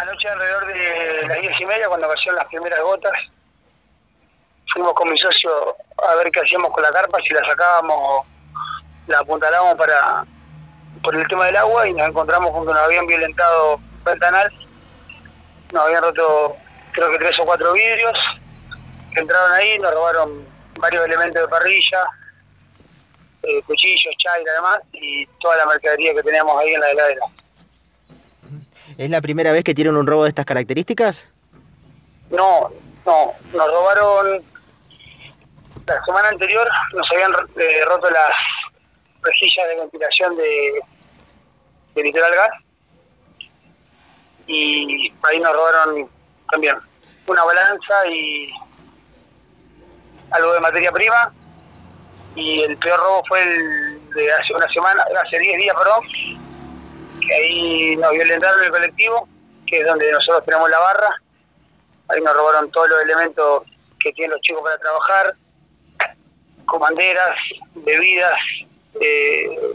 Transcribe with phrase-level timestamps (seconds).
[0.00, 3.12] Anoche alrededor de las diez y media, cuando cayeron las primeras gotas,
[4.72, 5.50] fuimos con mi socio
[6.08, 8.26] a ver qué hacíamos con la carpa, si la sacábamos o
[9.08, 10.24] la apuntalábamos para
[11.02, 14.52] por el tema del agua y nos encontramos con que nos habían violentado ventanal,
[15.72, 16.56] nos habían roto
[16.92, 18.16] creo que tres o cuatro vidrios,
[19.16, 20.46] entraron ahí, nos robaron
[20.78, 22.04] varios elementos de parrilla,
[23.42, 27.22] eh, cuchillos, chai y demás, y toda la mercadería que teníamos ahí en la heladera.
[28.98, 31.32] ¿Es la primera vez que tienen un robo de estas características?
[32.30, 32.68] No,
[33.06, 34.42] no, nos robaron
[35.86, 38.32] la semana anterior, nos habían eh, roto las
[39.22, 40.80] rejillas de ventilación de,
[41.94, 42.50] de Litoral Gas
[44.48, 46.10] y ahí nos robaron
[46.50, 46.76] también
[47.28, 48.50] una balanza y
[50.32, 51.32] algo de materia prima
[52.34, 56.47] y el peor robo fue el de hace una semana, hace 10 días, perdón,
[57.68, 59.28] ahí nos violentaron el colectivo,
[59.66, 61.08] que es donde nosotros tenemos la barra,
[62.08, 63.62] ahí nos robaron todos los elementos
[64.00, 65.34] que tienen los chicos para trabajar,
[66.64, 67.36] comanderas,
[67.74, 68.38] bebidas,
[69.00, 69.74] eh,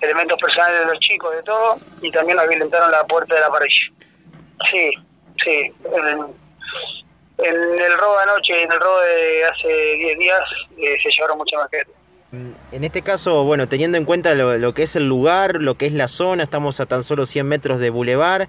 [0.00, 3.50] elementos personales de los chicos, de todo, y también nos violentaron la puerta de la
[3.50, 3.92] parrilla.
[4.70, 4.90] Sí,
[5.42, 5.72] sí.
[7.38, 10.40] En, el robo de anoche y en el robo de hace 10 días
[10.78, 11.92] eh, se llevaron mucha gente.
[12.72, 15.92] En este caso, bueno, teniendo en cuenta lo, que es el lugar, lo que es
[15.92, 18.48] la zona, estamos a tan solo 100 metros de bulevar.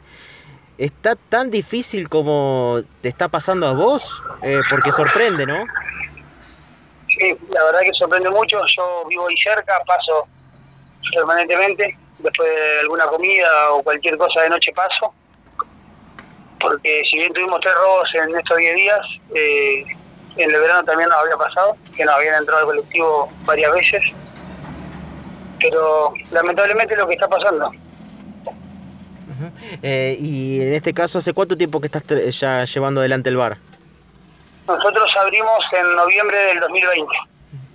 [0.78, 4.22] ¿Está tan difícil como te está pasando a vos?
[4.42, 5.66] Eh, porque sorprende, ¿no?
[7.08, 8.60] Sí, la verdad que sorprende mucho.
[8.76, 10.28] Yo vivo ahí cerca, paso
[11.14, 11.98] permanentemente.
[12.20, 15.14] Después de alguna comida o cualquier cosa de noche paso.
[16.60, 19.02] Porque si bien tuvimos tres robos en estos 10 días,
[19.34, 19.86] eh,
[20.38, 24.04] en el verano también nos había pasado, que nos habían entrado al colectivo varias veces.
[25.60, 27.72] Pero lamentablemente lo que está pasando.
[29.82, 32.04] Eh, y en este caso, ¿hace cuánto tiempo que estás
[32.40, 33.58] ya llevando adelante el bar?
[34.68, 37.14] Nosotros abrimos en noviembre del 2020,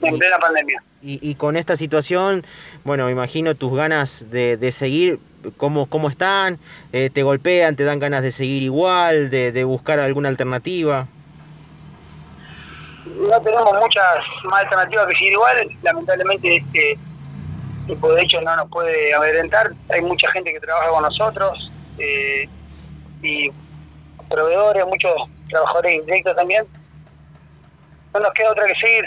[0.02, 0.82] en plena pandemia.
[1.02, 2.44] Y, con esta situación,
[2.84, 5.18] bueno, me imagino tus ganas de, de seguir,
[5.56, 6.58] ¿cómo, cómo están?
[6.92, 7.74] Eh, ¿Te golpean?
[7.74, 9.30] ¿Te dan ganas de seguir igual?
[9.30, 11.06] ¿De, de buscar alguna alternativa?
[13.06, 15.68] No tenemos muchas más alternativas que seguir igual.
[15.82, 16.98] Lamentablemente este
[17.86, 19.72] tipo de hecho no nos puede amedrentar.
[19.90, 22.48] Hay mucha gente que trabaja con nosotros eh,
[23.22, 23.50] y
[24.28, 25.12] proveedores, muchos
[25.48, 26.66] trabajadores indirectos también.
[28.14, 29.04] No nos queda otra que seguir.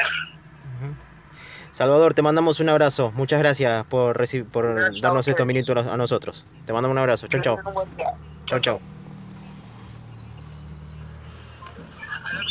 [1.72, 3.12] Salvador, te mandamos un abrazo.
[3.16, 6.46] Muchas gracias por, por darnos estos minutos a nosotros.
[6.68, 7.28] Te mandamos un abrazo.
[7.28, 7.58] Chau, chau.
[8.46, 8.93] Chau, chau.